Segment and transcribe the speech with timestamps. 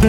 [0.00, 0.08] Moin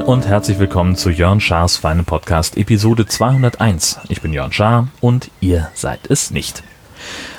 [0.00, 4.00] und herzlich willkommen zu Jörn Schars Feine Podcast Episode 201.
[4.08, 6.62] Ich bin Jörn Schaar und ihr seid es nicht.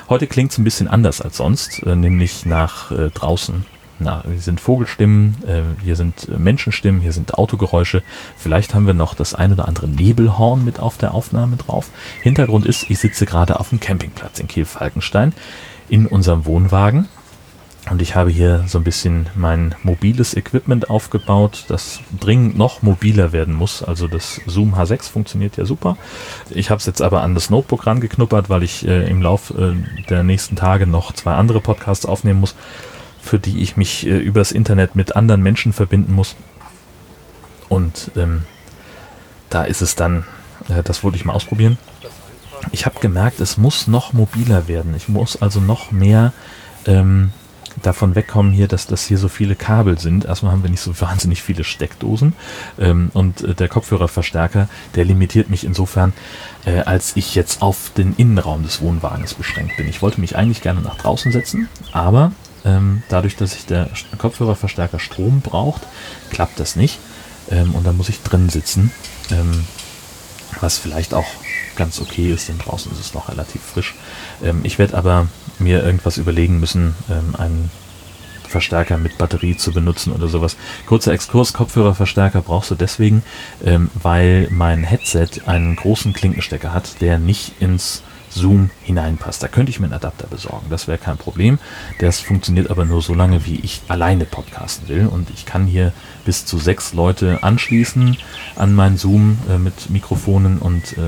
[0.08, 3.66] Heute klingt es ein bisschen anders als sonst, äh, nämlich nach äh, draußen.
[3.98, 8.02] Na, hier sind Vogelstimmen, äh, hier sind äh, Menschenstimmen, hier sind Autogeräusche.
[8.36, 11.90] Vielleicht haben wir noch das ein oder andere Nebelhorn mit auf der Aufnahme drauf.
[12.22, 15.32] Hintergrund ist, ich sitze gerade auf dem Campingplatz in Kiel-Falkenstein
[15.88, 17.08] in unserem Wohnwagen
[17.90, 23.30] und ich habe hier so ein bisschen mein mobiles Equipment aufgebaut, das dringend noch mobiler
[23.30, 23.82] werden muss.
[23.82, 25.96] Also das Zoom H6 funktioniert ja super.
[26.50, 30.04] Ich habe es jetzt aber an das Notebook rangeknuppert, weil ich äh, im Laufe äh,
[30.08, 32.56] der nächsten Tage noch zwei andere Podcasts aufnehmen muss,
[33.26, 36.36] für die ich mich äh, übers Internet mit anderen Menschen verbinden muss.
[37.68, 38.42] Und ähm,
[39.50, 40.24] da ist es dann,
[40.68, 41.78] äh, das wollte ich mal ausprobieren.
[42.72, 44.94] Ich habe gemerkt, es muss noch mobiler werden.
[44.96, 46.32] Ich muss also noch mehr...
[46.86, 47.32] Ähm,
[47.82, 50.24] davon wegkommen hier, dass das hier so viele Kabel sind.
[50.24, 52.34] Erstmal haben wir nicht so wahnsinnig viele Steckdosen
[52.78, 56.12] ähm, und äh, der Kopfhörerverstärker, der limitiert mich insofern,
[56.64, 59.88] äh, als ich jetzt auf den Innenraum des Wohnwagens beschränkt bin.
[59.88, 62.32] Ich wollte mich eigentlich gerne nach draußen setzen, aber
[62.66, 65.82] ähm, dadurch, dass sich der Kopfhörerverstärker Strom braucht,
[66.30, 66.98] klappt das nicht
[67.50, 68.92] ähm, und dann muss ich drin sitzen,
[69.30, 69.64] ähm,
[70.60, 71.26] was vielleicht auch
[71.76, 73.94] ganz okay ist, denn draußen ist es noch relativ frisch.
[74.42, 75.28] Ähm, ich werde aber
[75.58, 77.70] mir irgendwas überlegen müssen, ähm, einen
[78.48, 80.56] Verstärker mit Batterie zu benutzen oder sowas.
[80.86, 83.22] Kurzer Exkurs, Kopfhörerverstärker brauchst du deswegen,
[83.64, 88.02] ähm, weil mein Headset einen großen Klinkenstecker hat, der nicht ins
[88.36, 89.42] Zoom hineinpasst.
[89.42, 91.58] Da könnte ich mir einen Adapter besorgen, das wäre kein Problem.
[91.98, 95.06] Das funktioniert aber nur so lange, wie ich alleine podcasten will.
[95.06, 95.92] Und ich kann hier
[96.24, 98.16] bis zu sechs Leute anschließen
[98.54, 101.00] an mein Zoom äh, mit Mikrofonen und äh,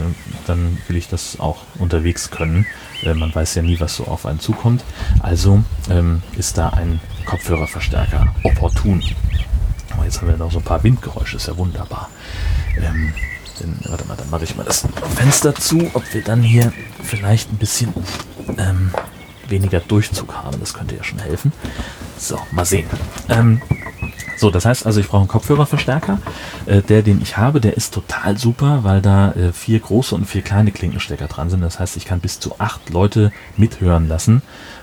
[0.47, 2.67] dann will ich das auch unterwegs können.
[3.03, 4.83] Äh, man weiß ja nie, was so auf einen zukommt.
[5.21, 9.03] Also ähm, ist da ein Kopfhörerverstärker opportun.
[9.99, 12.09] Oh, jetzt haben wir noch so ein paar Windgeräusche, ist ja wunderbar.
[12.77, 13.13] Ähm,
[13.61, 14.87] denn, warte mal, dann mache ich mal das
[15.17, 17.93] Fenster zu, ob wir dann hier vielleicht ein bisschen
[18.59, 18.93] ähm,
[19.49, 20.59] weniger Durchzug haben.
[20.61, 21.53] Das könnte ja schon helfen.
[22.19, 22.89] So, mal sehen.
[23.29, 23.61] Ähm,
[24.37, 26.19] so, das heißt also, ich brauche einen Kopfhörerverstärker.
[26.67, 30.27] Äh, der, den ich habe, der ist total super, weil da äh, vier große und
[30.27, 31.61] vier kleine Klinkenstecker dran sind.
[31.61, 34.43] Das heißt, ich kann bis zu acht Leute mithören lassen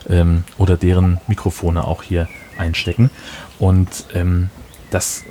[0.10, 2.28] ähm, oder deren Mikrofone auch hier
[2.58, 3.10] einstecken.
[3.58, 4.50] Und ähm,
[4.92, 5.24] das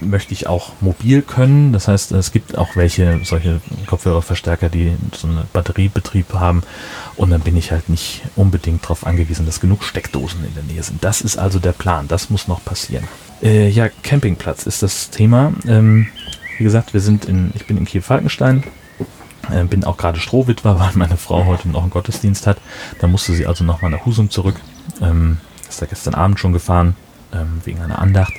[0.00, 1.72] möchte ich auch mobil können.
[1.72, 6.62] Das heißt, es gibt auch welche solche Kopfhörerverstärker, die so einen Batteriebetrieb haben.
[7.16, 10.82] Und dann bin ich halt nicht unbedingt darauf angewiesen, dass genug Steckdosen in der Nähe
[10.82, 11.04] sind.
[11.04, 12.08] Das ist also der Plan.
[12.08, 13.06] Das muss noch passieren.
[13.42, 15.52] Äh, ja, Campingplatz ist das Thema.
[15.66, 16.08] Ähm,
[16.58, 18.64] wie gesagt, wir sind in, ich bin in Kiel-Falkenstein.
[19.50, 22.58] Äh, bin auch gerade Strohwitwer, weil meine Frau heute noch einen Gottesdienst hat.
[23.00, 24.56] Da musste sie also nochmal nach Husum zurück.
[25.00, 25.38] Ähm,
[25.68, 26.96] ist da gestern Abend schon gefahren,
[27.32, 28.32] ähm, wegen einer Andacht,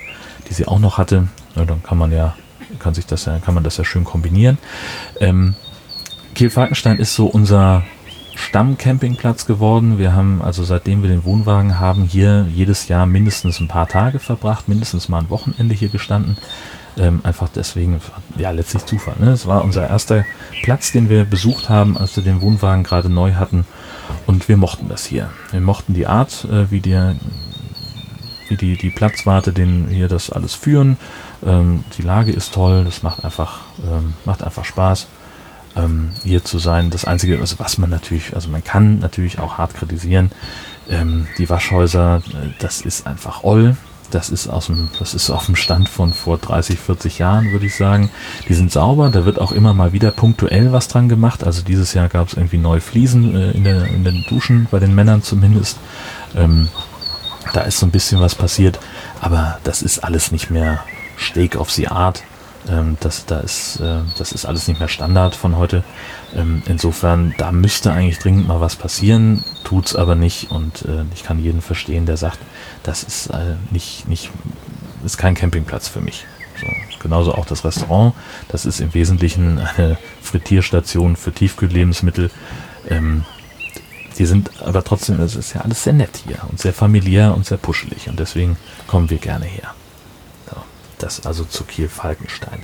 [0.50, 1.28] die sie auch noch hatte.
[1.56, 2.36] Ja, dann kann man ja,
[2.80, 4.58] kann sich das ja, kann man das ja schön kombinieren.
[5.20, 5.56] Ähm,
[6.34, 7.84] Kiel-Falkenstein ist so unser
[8.36, 9.98] Stammcampingplatz geworden.
[9.98, 14.20] Wir haben also seitdem wir den Wohnwagen haben, hier jedes Jahr mindestens ein paar Tage
[14.20, 16.38] verbracht, mindestens mal ein Wochenende hier gestanden.
[16.98, 18.00] Ähm, einfach deswegen,
[18.38, 19.16] ja, letztlich Zufall.
[19.20, 19.32] Ne?
[19.32, 20.26] Es war unser erster
[20.64, 23.66] Platz, den wir besucht haben, als wir den Wohnwagen gerade neu hatten.
[24.28, 25.30] Und wir mochten das hier.
[25.52, 27.16] Wir mochten die Art, äh, wie, der,
[28.50, 30.98] wie die, die Platzwarte den hier das alles führen.
[31.46, 35.08] Ähm, die Lage ist toll, das macht einfach, ähm, macht einfach Spaß,
[35.76, 36.90] ähm, hier zu sein.
[36.90, 40.32] Das Einzige, also was man natürlich, also man kann natürlich auch hart kritisieren,
[40.90, 43.76] ähm, die Waschhäuser, äh, das ist einfach oll.
[44.12, 47.66] Das ist aus dem, das ist auf dem Stand von vor 30, 40 Jahren, würde
[47.66, 48.12] ich sagen.
[48.48, 51.44] Die sind sauber, da wird auch immer mal wieder punktuell was dran gemacht.
[51.44, 54.80] Also dieses Jahr gab es irgendwie neue Fliesen äh, in, der, in den Duschen, bei
[54.80, 55.80] den Männern zumindest.
[56.36, 56.70] Ähm,
[57.54, 58.80] da ist so ein bisschen was passiert,
[59.22, 60.84] aber das ist alles nicht mehr
[61.18, 62.24] Steak of the Art.
[62.68, 65.84] Ähm, das, da ist, äh, das ist alles nicht mehr Standard von heute.
[66.36, 70.52] Ähm, insofern, da müsste eigentlich dringend mal was passieren, tut's aber nicht.
[70.52, 72.40] Und äh, ich kann jeden verstehen, der sagt,
[72.84, 74.32] das ist äh, nicht, nicht,
[75.04, 76.26] ist kein Campingplatz für mich.
[76.60, 76.68] So,
[77.00, 78.14] genauso auch das Restaurant.
[78.48, 82.32] Das ist im Wesentlichen eine Frittierstation für Tiefkühllebensmittel.
[82.90, 83.26] Ähm,
[84.18, 87.46] die sind aber trotzdem, es ist ja alles sehr nett hier und sehr familiär und
[87.46, 88.08] sehr puschelig.
[88.10, 88.58] Und deswegen
[88.88, 89.74] kommen wir gerne her.
[91.00, 92.60] Das also zu Kiel-Falkenstein.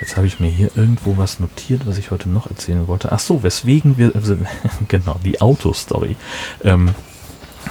[0.00, 3.12] Jetzt habe ich mir hier irgendwo was notiert, was ich heute noch erzählen wollte.
[3.12, 4.36] Ach so, weswegen wir, also,
[4.88, 6.16] genau, die Autostory.
[6.64, 6.94] Ähm,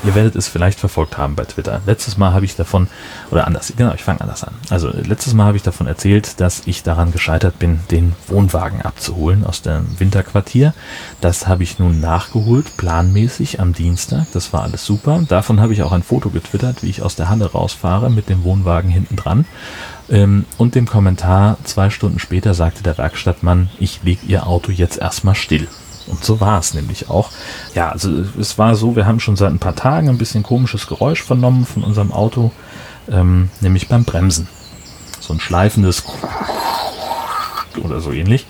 [0.03, 1.81] Ihr werdet es vielleicht verfolgt haben bei Twitter.
[1.86, 2.88] Letztes Mal habe ich davon,
[3.31, 4.53] oder anders, genau, ich fange anders an.
[4.69, 9.45] Also letztes Mal habe ich davon erzählt, dass ich daran gescheitert bin, den Wohnwagen abzuholen
[9.45, 10.74] aus dem Winterquartier.
[11.21, 14.25] Das habe ich nun nachgeholt, planmäßig am Dienstag.
[14.33, 15.24] Das war alles super.
[15.27, 18.44] Davon habe ich auch ein Foto getwittert, wie ich aus der Halle rausfahre mit dem
[18.44, 19.45] Wohnwagen hinten dran.
[20.09, 25.00] Ähm, und dem Kommentar zwei Stunden später sagte der Werkstattmann, ich lege Ihr Auto jetzt
[25.00, 25.68] erstmal still.
[26.07, 27.31] Und so war es nämlich auch.
[27.73, 30.87] Ja, also es war so, wir haben schon seit ein paar Tagen ein bisschen komisches
[30.87, 32.51] Geräusch vernommen von unserem Auto,
[33.09, 34.47] ähm, nämlich beim Bremsen.
[35.19, 36.03] So ein schleifendes
[37.83, 38.45] oder so ähnlich.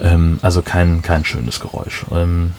[0.00, 2.04] Ähm, also kein, kein schönes Geräusch.
[2.12, 2.52] Ähm,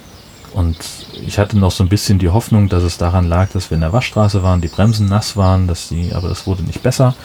[0.54, 0.78] und
[1.26, 3.82] ich hatte noch so ein bisschen die Hoffnung, dass es daran lag, dass wir in
[3.82, 7.16] der Waschstraße waren, die Bremsen nass waren, dass die, aber das wurde nicht besser.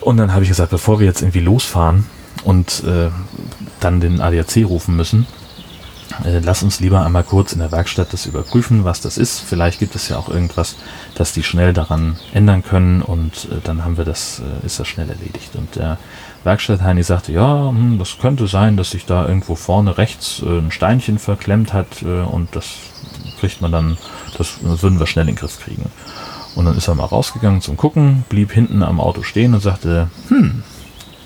[0.00, 2.06] Und dann habe ich gesagt, bevor wir jetzt irgendwie losfahren
[2.44, 3.10] und äh,
[3.80, 5.26] dann den ADAC rufen müssen,
[6.24, 9.40] lass uns lieber einmal kurz in der Werkstatt das überprüfen, was das ist.
[9.40, 10.76] Vielleicht gibt es ja auch irgendwas,
[11.14, 14.88] dass die schnell daran ändern können und äh, dann haben wir das, äh, ist das
[14.88, 15.54] schnell erledigt.
[15.54, 15.98] Und der
[16.44, 20.70] Werkstattheini sagte, ja, hm, das könnte sein, dass sich da irgendwo vorne rechts äh, ein
[20.70, 22.66] Steinchen verklemmt hat äh, und das
[23.38, 23.98] kriegt man dann,
[24.36, 25.90] das würden wir schnell in den Griff kriegen.
[26.54, 30.08] Und dann ist er mal rausgegangen zum Gucken, blieb hinten am Auto stehen und sagte,
[30.28, 30.62] hm,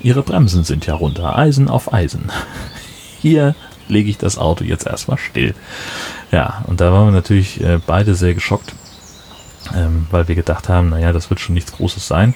[0.01, 2.31] Ihre Bremsen sind ja runter, Eisen auf Eisen.
[3.21, 3.55] Hier
[3.87, 5.53] lege ich das Auto jetzt erstmal still.
[6.31, 8.73] Ja, und da waren wir natürlich äh, beide sehr geschockt,
[9.75, 12.33] ähm, weil wir gedacht haben, naja, das wird schon nichts Großes sein.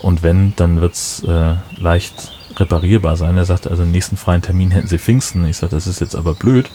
[0.00, 3.36] Und wenn, dann wird es äh, leicht reparierbar sein.
[3.36, 5.46] Er sagte, also den nächsten freien Termin hätten sie Pfingsten.
[5.46, 6.70] Ich sagte, das ist jetzt aber blöd,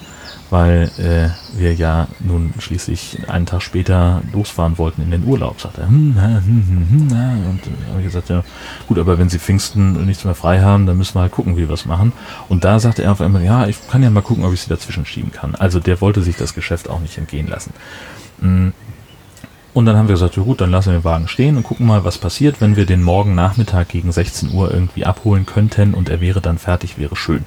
[0.54, 5.60] weil äh, wir ja nun schließlich einen Tag später losfahren wollten in den Urlaub.
[5.60, 7.12] Sagt er, hm, hm, hm,
[7.50, 8.44] und äh, habe ich gesagt, ja
[8.88, 11.68] gut, aber wenn Sie Pfingsten nichts mehr frei haben, dann müssen wir halt gucken, wie
[11.68, 12.14] wir es machen.
[12.50, 14.70] Und da sagte er auf einmal, ja, ich kann ja mal gucken, ob ich Sie
[14.70, 15.56] dazwischen schieben kann.
[15.56, 17.74] Also der wollte sich das Geschäft auch nicht entgehen lassen.
[18.40, 21.88] Und dann haben wir gesagt, ja gut, dann lassen wir den Wagen stehen und gucken
[21.88, 26.10] mal, was passiert, wenn wir den morgen Nachmittag gegen 16 Uhr irgendwie abholen könnten und
[26.10, 27.44] er wäre dann fertig, wäre schön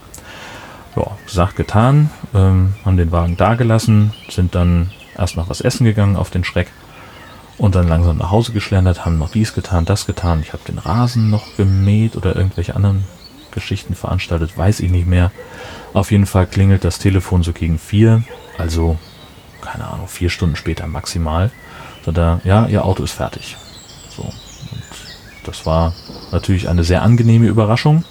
[0.97, 6.17] ja, gesagt, getan, ähm, haben den Wagen dagelassen, sind dann erst noch was essen gegangen
[6.17, 6.69] auf den Schreck
[7.59, 10.41] und dann langsam nach Hause geschlendert, haben noch dies getan, das getan.
[10.43, 13.05] Ich habe den Rasen noch gemäht oder irgendwelche anderen
[13.51, 15.33] Geschichten veranstaltet, weiß ich nicht mehr.
[15.95, 18.23] Auf jeden Fall klingelt das Telefon so gegen vier,
[18.59, 18.99] also
[19.63, 21.51] keine Ahnung, vier Stunden später maximal.
[22.05, 23.57] So da, ja, ihr Auto ist fertig.
[24.15, 24.23] So.
[24.23, 24.33] Und
[25.45, 25.95] das war
[26.33, 28.05] natürlich eine sehr angenehme Überraschung.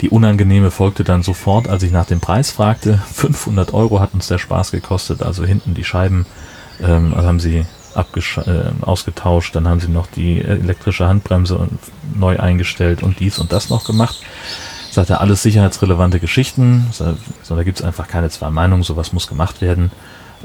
[0.00, 2.98] Die unangenehme folgte dann sofort, als ich nach dem Preis fragte.
[3.12, 6.26] 500 Euro hat uns der Spaß gekostet, also hinten die Scheiben
[6.82, 7.64] ähm, haben sie
[7.94, 11.68] äh, ausgetauscht, dann haben sie noch die elektrische Handbremse
[12.14, 14.20] neu eingestellt und dies und das noch gemacht.
[14.90, 19.60] Sagte alles sicherheitsrelevante Geschichten, so da gibt es einfach keine zwei Meinungen, sowas muss gemacht
[19.60, 19.90] werden.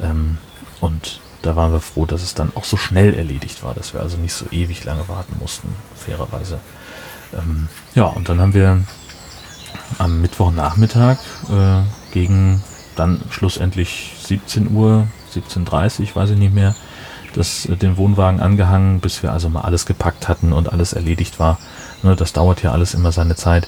[0.02, 0.38] Ähm,
[0.80, 4.02] und da waren wir froh, dass es dann auch so schnell erledigt war, dass wir
[4.02, 6.60] also nicht so ewig lange warten mussten, fairerweise.
[7.34, 8.82] Ähm, ja, und dann haben wir
[9.98, 11.18] am Mittwochnachmittag
[11.50, 11.82] äh,
[12.12, 12.64] gegen
[12.96, 16.76] dann schlussendlich 17 Uhr, 17.30 Uhr, weiß ich nicht mehr,
[17.34, 21.40] das, äh, den Wohnwagen angehangen, bis wir also mal alles gepackt hatten und alles erledigt
[21.40, 21.60] war.
[22.04, 23.68] Ne, das dauert ja alles immer seine Zeit.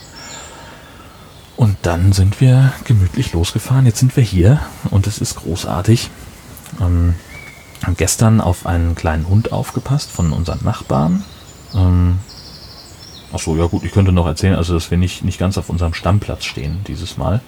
[1.57, 3.85] Und dann sind wir gemütlich losgefahren.
[3.85, 4.59] Jetzt sind wir hier
[4.89, 6.09] und es ist großartig.
[6.79, 7.15] Ähm,
[7.97, 11.23] gestern auf einen kleinen Hund aufgepasst von unseren Nachbarn.
[11.75, 12.19] Ähm,
[13.33, 15.93] Achso, ja gut, ich könnte noch erzählen, also dass wir nicht, nicht ganz auf unserem
[15.93, 17.41] Stammplatz stehen dieses Mal.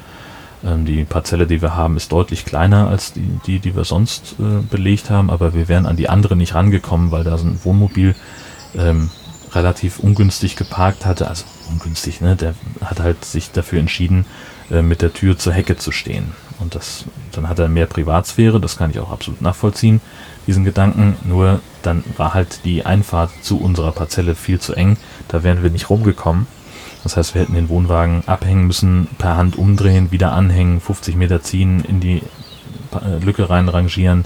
[0.64, 4.36] Ähm, die Parzelle, die wir haben, ist deutlich kleiner als die, die, die wir sonst
[4.40, 7.60] äh, belegt haben, aber wir wären an die andere nicht rangekommen, weil da so ein
[7.64, 8.16] Wohnmobil
[8.76, 9.10] ähm,
[9.52, 11.28] relativ ungünstig geparkt hatte.
[11.28, 12.36] Also ungünstig, ne?
[12.36, 14.26] Der hat halt sich dafür entschieden,
[14.72, 16.32] äh, mit der Tür zur Hecke zu stehen.
[16.60, 20.02] Und das, dann hat er mehr Privatsphäre, das kann ich auch absolut nachvollziehen
[20.48, 24.98] diesen Gedanken, nur dann war halt die Einfahrt zu unserer Parzelle viel zu eng,
[25.28, 26.48] da wären wir nicht rumgekommen.
[27.04, 31.42] Das heißt, wir hätten den Wohnwagen abhängen müssen, per Hand umdrehen, wieder anhängen, 50 Meter
[31.42, 32.22] ziehen, in die
[32.94, 34.24] äh, Lücke reinrangieren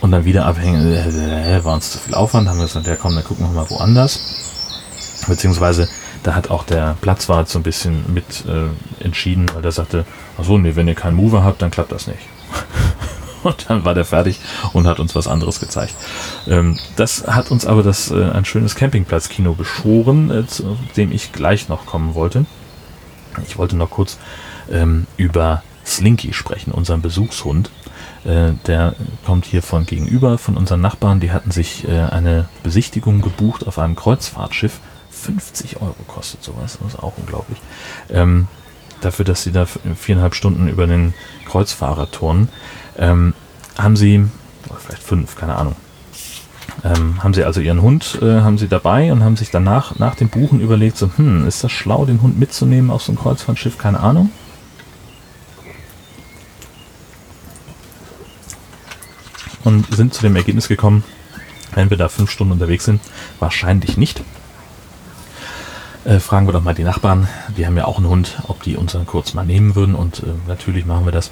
[0.00, 0.92] und dann wieder abhängen.
[0.92, 3.70] Äh, war uns zu viel Aufwand, haben wir gesagt, ja komm, dann gucken wir mal
[3.70, 5.24] woanders.
[5.28, 5.88] Beziehungsweise
[6.24, 10.04] da hat auch der Platzwart so ein bisschen mit äh, entschieden, weil der sagte,
[10.38, 12.20] achso, nee, wenn ihr keinen Mover habt, dann klappt das nicht.
[13.44, 14.40] Und dann war der fertig
[14.72, 15.94] und hat uns was anderes gezeigt.
[16.46, 21.32] Ähm, das hat uns aber das, äh, ein schönes Campingplatzkino beschoren, äh, zu dem ich
[21.32, 22.46] gleich noch kommen wollte.
[23.46, 24.18] Ich wollte noch kurz
[24.70, 27.70] ähm, über Slinky sprechen, unseren Besuchshund.
[28.24, 28.94] Äh, der
[29.24, 31.20] kommt hier von gegenüber, von unseren Nachbarn.
[31.20, 34.78] Die hatten sich äh, eine Besichtigung gebucht auf einem Kreuzfahrtschiff.
[35.10, 37.58] 50 Euro kostet sowas, das ist auch unglaublich.
[38.10, 38.48] Ähm,
[39.04, 41.14] dafür, dass sie da viereinhalb Stunden über den
[41.46, 42.48] Kreuzfahrer turnen
[42.98, 43.34] ähm,
[43.78, 44.24] haben sie
[44.78, 45.76] vielleicht fünf, keine Ahnung.
[46.84, 50.14] Ähm, haben sie also ihren Hund, äh, haben sie dabei und haben sich danach nach
[50.14, 53.78] dem Buchen überlegt, so, hm, ist das schlau, den Hund mitzunehmen auf so ein Kreuzfahrtschiff?
[53.78, 54.30] Keine Ahnung.
[59.64, 61.04] Und sind zu dem Ergebnis gekommen,
[61.74, 63.00] wenn wir da fünf Stunden unterwegs sind,
[63.38, 64.22] wahrscheinlich nicht.
[66.04, 68.76] Äh, fragen wir doch mal die Nachbarn, die haben ja auch einen Hund, ob die
[68.76, 69.94] unseren kurz mal nehmen würden.
[69.94, 71.30] Und äh, natürlich machen wir das.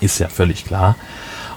[0.00, 0.96] Ist ja völlig klar.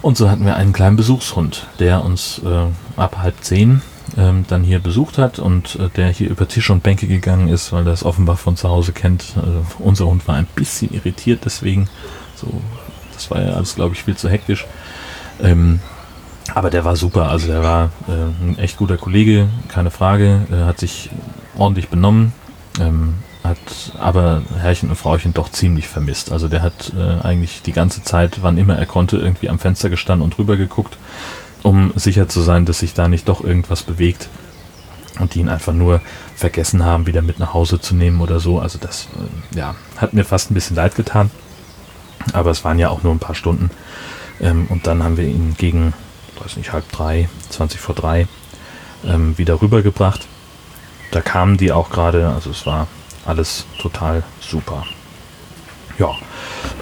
[0.02, 2.66] Und so hatten wir einen kleinen Besuchshund, der uns äh,
[3.00, 3.80] ab halb zehn
[4.16, 7.72] ähm, dann hier besucht hat und äh, der hier über Tische und Bänke gegangen ist,
[7.72, 9.34] weil er es offenbar von zu Hause kennt.
[9.36, 11.88] Also unser Hund war ein bisschen irritiert, deswegen
[12.34, 12.48] so,
[13.14, 14.66] das war ja alles, glaube ich, viel zu hektisch.
[15.40, 15.80] Ähm,
[16.54, 20.64] aber der war super, also der war äh, ein echt guter Kollege, keine Frage, äh,
[20.64, 21.10] hat sich
[21.56, 22.32] ordentlich benommen,
[22.80, 23.58] ähm, hat
[23.98, 26.32] aber Herrchen und Frauchen doch ziemlich vermisst.
[26.32, 29.90] Also der hat äh, eigentlich die ganze Zeit, wann immer er konnte, irgendwie am Fenster
[29.90, 30.96] gestanden und rüber geguckt,
[31.62, 34.28] um sicher zu sein, dass sich da nicht doch irgendwas bewegt
[35.20, 36.00] und die ihn einfach nur
[36.34, 38.58] vergessen haben, wieder mit nach Hause zu nehmen oder so.
[38.58, 39.08] Also das,
[39.52, 41.30] äh, ja, hat mir fast ein bisschen leid getan.
[42.32, 43.70] Aber es waren ja auch nur ein paar Stunden.
[44.40, 45.92] Ähm, und dann haben wir ihn gegen,
[46.42, 48.26] weiß nicht, halb drei, 20 vor drei
[49.06, 50.26] ähm, wieder rübergebracht.
[51.14, 52.88] Da kamen die auch gerade, also es war
[53.24, 54.84] alles total super.
[55.96, 56.10] Ja,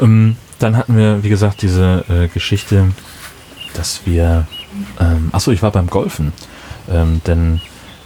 [0.00, 2.92] ähm, dann hatten wir, wie gesagt, diese äh, Geschichte,
[3.74, 4.46] dass wir,
[4.98, 6.32] ähm, achso, ich war beim Golfen,
[6.90, 7.60] ähm, denn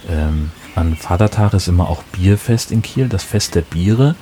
[0.09, 4.15] ähm, an Vatertag ist immer auch Bierfest in Kiel, das Fest der Biere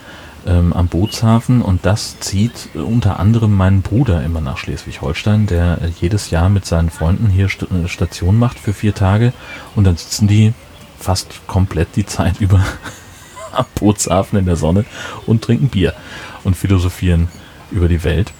[0.45, 1.63] ähm, am Bootshafen.
[1.63, 6.49] Und das zieht äh, unter anderem meinen Bruder immer nach Schleswig-Holstein, der äh, jedes Jahr
[6.49, 9.33] mit seinen Freunden hier äh, Station macht für vier Tage.
[9.75, 10.53] Und dann sitzen die
[11.05, 12.59] fast komplett die Zeit über
[13.51, 14.85] am Bootshafen in der Sonne
[15.27, 15.93] und trinken Bier
[16.43, 17.29] und philosophieren
[17.71, 18.33] über die Welt.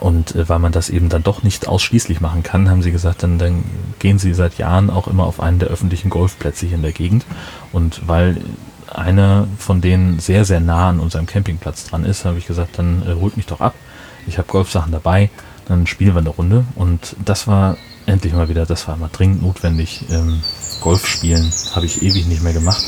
[0.00, 3.22] Und äh, weil man das eben dann doch nicht ausschließlich machen kann, haben sie gesagt,
[3.22, 3.64] dann, dann
[3.98, 7.24] gehen sie seit Jahren auch immer auf einen der öffentlichen Golfplätze hier in der Gegend.
[7.72, 8.40] Und weil
[8.92, 13.02] einer von denen sehr, sehr nah an unserem Campingplatz dran ist, habe ich gesagt, dann
[13.06, 13.74] äh, holt mich doch ab.
[14.26, 15.30] Ich habe Golfsachen dabei,
[15.66, 16.64] dann spielen wir eine Runde.
[16.74, 17.76] Und das war
[18.10, 20.04] endlich mal wieder, das war mal dringend notwendig.
[20.10, 20.42] Ähm,
[20.80, 22.84] Golf spielen habe ich ewig nicht mehr gemacht.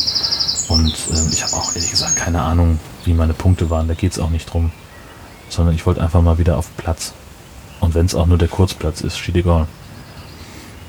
[0.68, 3.88] Und ähm, ich habe auch ehrlich gesagt keine Ahnung, wie meine Punkte waren.
[3.88, 4.70] Da geht es auch nicht drum.
[5.48, 7.12] Sondern ich wollte einfach mal wieder auf Platz.
[7.80, 9.66] Und wenn es auch nur der Kurzplatz ist, steht egal.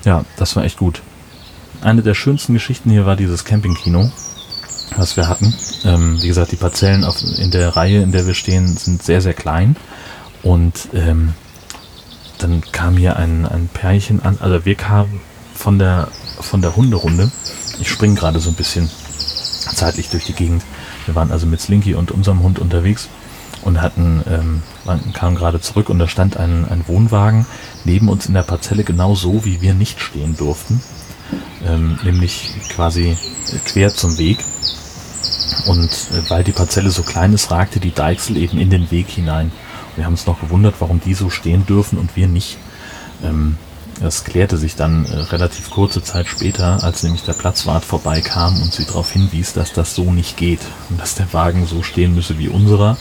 [0.04, 1.02] Ja, das war echt gut.
[1.80, 4.10] Eine der schönsten Geschichten hier war dieses Campingkino
[4.96, 5.54] was wir hatten.
[5.84, 9.20] Ähm, wie gesagt, die Parzellen auf, in der Reihe, in der wir stehen, sind sehr,
[9.20, 9.76] sehr klein.
[10.42, 11.34] Und ähm,
[12.44, 15.20] dann kam hier ein, ein Pärchen an, also wir kamen
[15.54, 16.08] von der,
[16.40, 17.30] von der Hunderunde.
[17.80, 18.90] Ich springe gerade so ein bisschen
[19.74, 20.62] zeitlich durch die Gegend.
[21.06, 23.08] Wir waren also mit Slinky und unserem Hund unterwegs
[23.62, 24.62] und hatten, ähm,
[25.14, 27.46] kamen gerade zurück und da stand ein, ein Wohnwagen
[27.84, 30.82] neben uns in der Parzelle genau so, wie wir nicht stehen durften.
[31.66, 33.16] Ähm, nämlich quasi
[33.64, 34.38] quer zum Weg.
[35.66, 39.08] Und äh, weil die Parzelle so klein ist, ragte die Deichsel eben in den Weg
[39.08, 39.50] hinein.
[39.96, 42.58] Wir haben uns noch gewundert, warum die so stehen dürfen und wir nicht.
[43.22, 43.56] Ähm,
[44.00, 48.72] das klärte sich dann äh, relativ kurze Zeit später, als nämlich der Platzwart vorbeikam und
[48.72, 50.60] sie darauf hinwies, dass das so nicht geht
[50.90, 52.96] und dass der Wagen so stehen müsse wie unserer.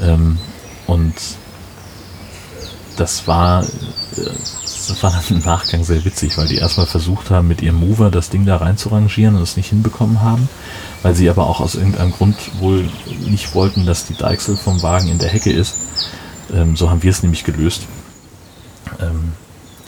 [0.00, 0.38] Ähm,
[0.86, 1.14] und
[2.96, 3.66] das war, äh,
[4.88, 8.10] das war dann im Nachgang sehr witzig, weil die erstmal versucht haben, mit ihrem Mover
[8.10, 10.48] das Ding da reinzurangieren und es nicht hinbekommen haben
[11.02, 12.88] weil sie aber auch aus irgendeinem Grund wohl
[13.28, 15.74] nicht wollten, dass die Deichsel vom Wagen in der Hecke ist.
[16.52, 17.82] Ähm, so haben wir es nämlich gelöst.
[19.00, 19.32] Ähm,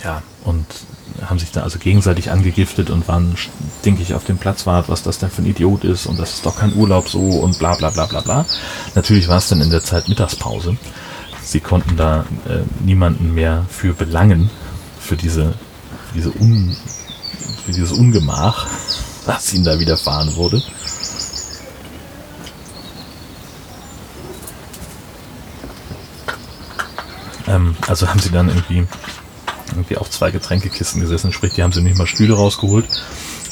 [0.03, 0.67] ja, und
[1.25, 3.37] haben sich da also gegenseitig angegiftet und waren,
[3.85, 6.47] denke ich, auf dem Platzwart, was das denn für ein Idiot ist und das ist
[6.47, 8.45] doch kein Urlaub so und bla bla bla bla bla.
[8.95, 10.77] Natürlich war es dann in der Zeit Mittagspause.
[11.43, 14.51] Sie konnten da äh, niemanden mehr für belangen,
[15.05, 15.55] für diese,
[16.15, 16.77] diese Un,
[17.65, 18.67] für dieses Ungemach,
[19.27, 20.63] was ihnen da widerfahren wurde.
[27.47, 28.87] Ähm, also haben sie dann irgendwie,
[29.71, 32.89] irgendwie auf zwei Getränkekisten gesessen, sprich, die haben sie nicht mal Stühle rausgeholt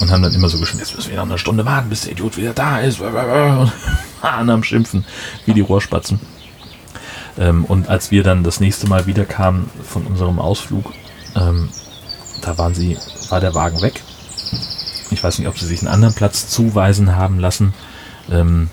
[0.00, 2.12] und haben dann immer so geschrieben, jetzt müssen wir noch eine Stunde warten, bis der
[2.12, 3.00] Idiot wieder da ist.
[3.00, 3.14] Und
[4.22, 5.04] am Schimpfen,
[5.44, 6.18] wie die Rohrspatzen.
[7.38, 10.92] Ähm, und als wir dann das nächste Mal wieder kamen von unserem Ausflug,
[11.34, 11.68] ähm,
[12.40, 12.98] da waren sie,
[13.28, 14.02] war der Wagen weg.
[15.10, 17.74] Ich weiß nicht, ob sie sich einen anderen Platz zuweisen haben lassen
[18.30, 18.70] ähm,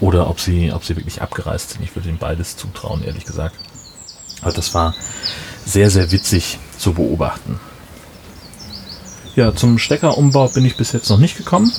[0.00, 1.82] oder ob sie, ob sie wirklich abgereist sind.
[1.82, 3.56] Ich würde ihnen beides zutrauen, ehrlich gesagt.
[4.40, 4.94] Aber das war
[5.64, 7.60] sehr, sehr witzig zu beobachten.
[9.34, 11.72] Ja, zum Steckerumbau bin ich bis jetzt noch nicht gekommen.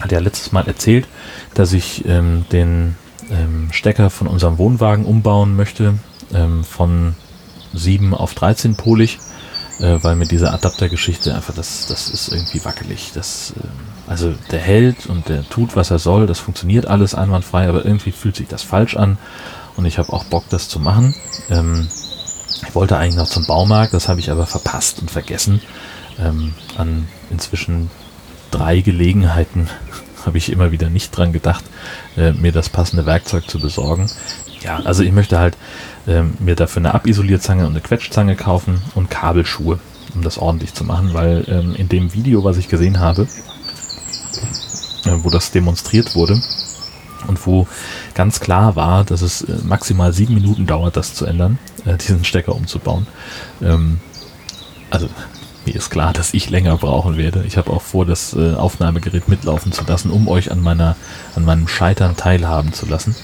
[0.00, 1.06] Hat ja letztes Mal erzählt,
[1.54, 2.96] dass ich ähm, den
[3.30, 5.98] ähm, Stecker von unserem Wohnwagen umbauen möchte.
[6.32, 7.14] Ähm, von
[7.72, 9.18] 7 auf 13 polig,
[9.80, 13.12] äh, weil mir diese Adaptergeschichte einfach, das, das ist irgendwie wackelig.
[13.14, 17.68] Das, äh, also der hält und der tut, was er soll, das funktioniert alles einwandfrei,
[17.68, 19.18] aber irgendwie fühlt sich das falsch an
[19.76, 21.14] und ich habe auch Bock, das zu machen.
[21.48, 21.88] Ähm,
[22.66, 25.60] ich wollte eigentlich noch zum Baumarkt, das habe ich aber verpasst und vergessen.
[26.18, 27.90] Ähm, an inzwischen
[28.50, 29.68] drei Gelegenheiten
[30.26, 31.64] habe ich immer wieder nicht dran gedacht,
[32.16, 34.10] äh, mir das passende Werkzeug zu besorgen.
[34.62, 35.56] Ja, also ich möchte halt
[36.06, 39.78] ähm, mir dafür eine Abisolierzange und eine Quetschzange kaufen und Kabelschuhe,
[40.14, 43.22] um das ordentlich zu machen, weil ähm, in dem Video, was ich gesehen habe,
[45.06, 46.40] äh, wo das demonstriert wurde
[47.26, 47.66] und wo
[48.14, 52.24] ganz klar war, dass es äh, maximal sieben Minuten dauert, das zu ändern, äh, diesen
[52.24, 53.06] Stecker umzubauen.
[53.62, 54.00] Ähm,
[54.90, 55.08] also
[55.66, 57.44] mir ist klar, dass ich länger brauchen werde.
[57.46, 60.96] Ich habe auch vor, das äh, Aufnahmegerät mitlaufen zu lassen, um euch an meiner,
[61.36, 63.14] an meinem Scheitern teilhaben zu lassen.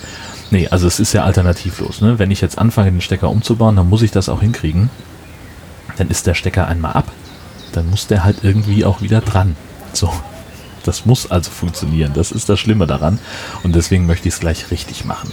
[0.50, 2.00] Nee, also es ist ja alternativlos.
[2.00, 2.18] Ne?
[2.18, 4.90] Wenn ich jetzt anfange, den Stecker umzubauen, dann muss ich das auch hinkriegen.
[5.96, 7.10] Dann ist der Stecker einmal ab.
[7.72, 9.56] Dann muss der halt irgendwie auch wieder dran.
[9.92, 10.12] So.
[10.84, 12.12] Das muss also funktionieren.
[12.14, 13.18] Das ist das Schlimme daran.
[13.64, 15.32] Und deswegen möchte ich es gleich richtig machen.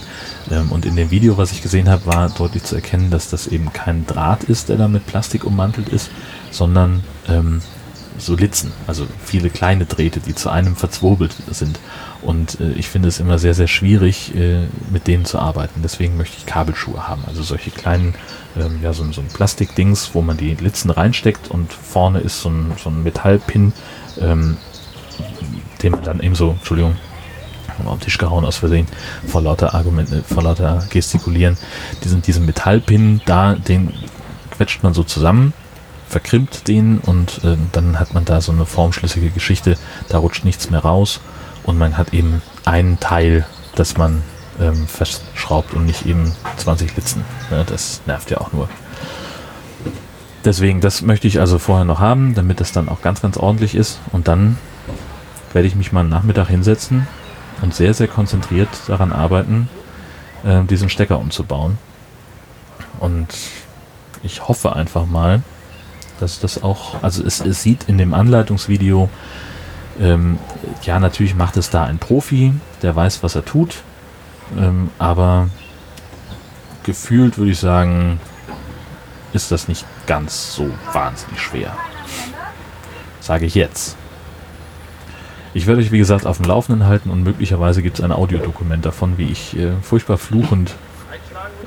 [0.50, 3.46] Ähm, und in dem Video, was ich gesehen habe, war deutlich zu erkennen, dass das
[3.46, 6.10] eben kein Draht ist, der da mit Plastik ummantelt ist,
[6.50, 7.62] sondern ähm,
[8.18, 11.78] so Litzen, also viele kleine Drähte, die zu einem verzwobelt sind.
[12.22, 15.80] Und äh, ich finde es immer sehr, sehr schwierig, äh, mit denen zu arbeiten.
[15.82, 17.24] Deswegen möchte ich Kabelschuhe haben.
[17.26, 18.14] Also solche kleinen,
[18.56, 22.50] ähm, ja, so, so ein Plastikdings, wo man die Litzen reinsteckt und vorne ist so
[22.50, 23.72] ein, so ein Metallpin,
[24.20, 24.56] ähm,
[25.82, 26.96] den man dann eben so, Entschuldigung,
[27.84, 28.86] auf den Tisch gehauen aus Versehen,
[29.26, 31.58] vor lauter Argumente, vor lauter Gestikulieren.
[32.04, 33.92] Diesen, diesen Metallpin, da, den
[34.52, 35.52] quetscht man so zusammen
[36.08, 39.76] verkrimmt den und äh, dann hat man da so eine formschlüssige Geschichte,
[40.08, 41.20] da rutscht nichts mehr raus
[41.64, 44.22] und man hat eben ein Teil, das man
[44.60, 47.24] ähm, festschraubt und nicht eben 20 Litzen.
[47.50, 48.68] Ja, das nervt ja auch nur.
[50.44, 53.74] Deswegen, das möchte ich also vorher noch haben, damit das dann auch ganz, ganz ordentlich
[53.74, 54.58] ist und dann
[55.52, 57.06] werde ich mich mal am Nachmittag hinsetzen
[57.62, 59.68] und sehr, sehr konzentriert daran arbeiten,
[60.44, 61.78] äh, diesen Stecker umzubauen.
[63.00, 63.28] Und
[64.22, 65.42] ich hoffe einfach mal,
[66.24, 69.10] dass das auch, also es, es sieht in dem Anleitungsvideo,
[70.00, 70.38] ähm,
[70.82, 73.82] ja, natürlich macht es da ein Profi, der weiß, was er tut,
[74.58, 75.50] ähm, aber
[76.82, 78.20] gefühlt würde ich sagen,
[79.34, 81.76] ist das nicht ganz so wahnsinnig schwer.
[83.20, 83.96] Sage ich jetzt.
[85.52, 88.86] Ich werde euch, wie gesagt, auf dem Laufenden halten und möglicherweise gibt es ein Audiodokument
[88.86, 90.74] davon, wie ich äh, furchtbar fluchend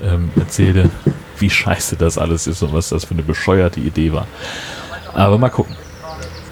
[0.02, 0.90] ähm, erzähle,
[1.40, 4.26] wie scheiße das alles ist und was das für eine bescheuerte Idee war.
[5.14, 5.74] Aber mal gucken.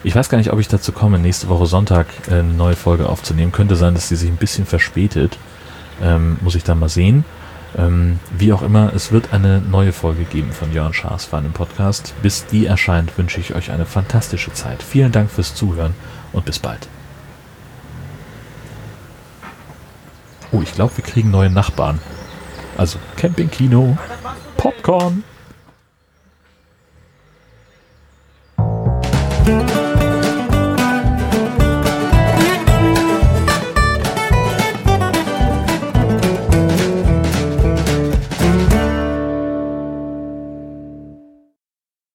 [0.03, 3.51] Ich weiß gar nicht, ob ich dazu komme, nächste Woche Sonntag eine neue Folge aufzunehmen.
[3.51, 5.37] Könnte sein, dass die sich ein bisschen verspätet.
[6.01, 7.25] Ähm, muss ich dann mal sehen.
[7.77, 11.53] Ähm, wie auch immer, es wird eine neue Folge geben von Jörn Schaas für einen
[11.53, 12.15] Podcast.
[12.23, 14.83] Bis die erscheint, wünsche ich euch eine fantastische Zeit.
[14.83, 15.95] Vielen Dank fürs Zuhören
[16.33, 16.89] und bis bald.
[20.53, 21.99] Oh, ich glaube, wir kriegen neue Nachbarn.
[22.77, 23.99] Also Campingkino.
[24.67, 25.23] Popcorn.